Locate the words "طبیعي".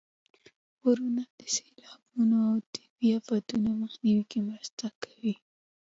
2.75-3.09